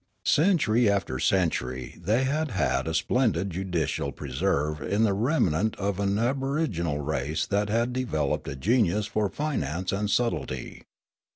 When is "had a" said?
2.49-2.93